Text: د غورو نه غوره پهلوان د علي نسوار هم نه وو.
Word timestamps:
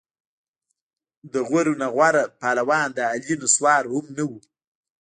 د 1.33 1.35
غورو 1.47 1.73
نه 1.81 1.87
غوره 1.93 2.23
پهلوان 2.39 2.87
د 2.93 2.99
علي 3.11 3.33
نسوار 3.41 3.83
هم 3.93 4.05
نه 4.17 4.23
وو. 4.29 4.39